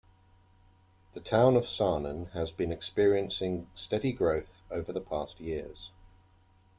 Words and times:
The 1.13 1.19
town 1.19 1.55
of 1.55 1.65
Sarnen 1.65 2.31
has 2.31 2.51
been 2.51 2.71
experiencing 2.71 3.67
steady 3.75 4.11
growth 4.11 4.63
over 4.71 4.91
the 4.91 4.99
past 4.99 5.39
years. 5.39 5.91